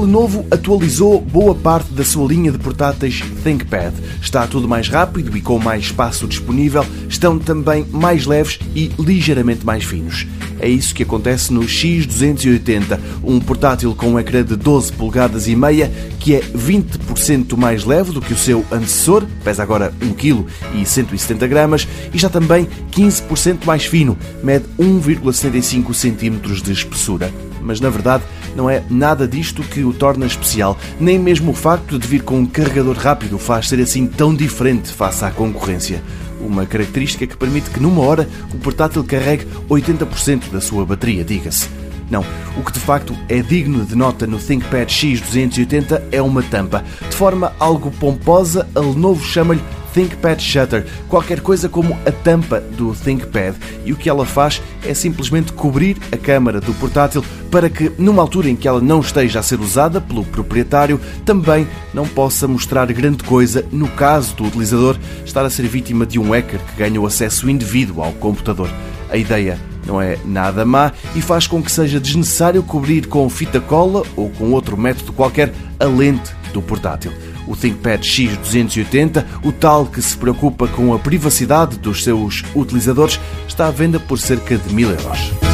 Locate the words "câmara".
56.18-56.60